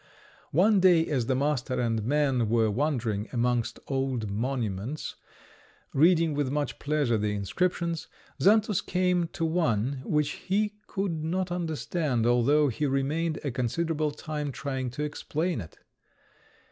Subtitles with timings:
[0.55, 5.13] One day as the master and man were wandering amongst old monuments,
[5.93, 8.07] reading with much pleasure the inscriptions,
[8.41, 14.51] Xantus came to one which he could not understand, although he remained a considerable time
[14.51, 15.77] trying to explain it.